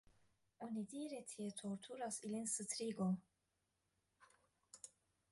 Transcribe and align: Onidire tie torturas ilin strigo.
Onidire 0.67 1.17
tie 1.33 1.49
torturas 1.59 2.17
ilin 2.29 2.47
strigo. 2.53 3.09